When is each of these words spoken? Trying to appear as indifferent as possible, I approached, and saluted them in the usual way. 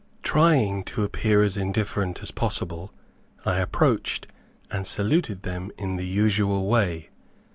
Trying 0.23 0.83
to 0.85 1.03
appear 1.03 1.43
as 1.43 1.55
indifferent 1.55 2.23
as 2.23 2.31
possible, 2.31 2.91
I 3.45 3.57
approached, 3.57 4.25
and 4.71 4.87
saluted 4.87 5.43
them 5.43 5.71
in 5.77 5.95
the 5.95 6.07
usual 6.07 6.65
way. 6.67 7.11